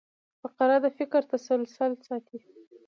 فقره 0.41 0.77
د 0.83 0.85
فکر 0.97 1.21
تسلسل 1.31 1.91
ساتي. 2.07 2.39